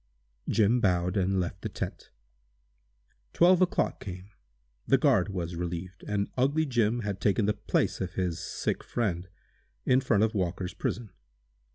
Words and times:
Jim 0.49 0.79
bowed, 0.79 1.15
and 1.15 1.39
left 1.39 1.61
the 1.61 1.69
tent. 1.69 2.09
Twelve 3.33 3.61
o'clock 3.61 3.99
came; 3.99 4.31
the 4.87 4.97
guard 4.97 5.29
was 5.29 5.55
relieved, 5.55 6.03
and 6.07 6.27
"ugly 6.35 6.65
Jim" 6.65 7.01
had 7.01 7.21
taken 7.21 7.45
the 7.45 7.53
place 7.53 8.01
of 8.01 8.13
his 8.13 8.39
sick 8.39 8.83
friend, 8.83 9.29
in 9.85 10.01
front 10.01 10.23
of 10.23 10.33
Walker's 10.33 10.73
prison. 10.73 11.11